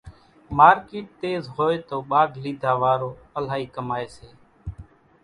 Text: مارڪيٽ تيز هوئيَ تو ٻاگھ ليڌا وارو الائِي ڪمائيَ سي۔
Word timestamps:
مارڪيٽ 0.59 1.05
تيز 1.21 1.41
هوئيَ 1.55 1.75
تو 1.89 1.97
ٻاگھ 2.09 2.33
ليڌا 2.43 2.73
وارو 2.81 3.09
الائِي 3.37 3.65
ڪمائيَ 3.75 4.07
سي۔ 4.15 4.27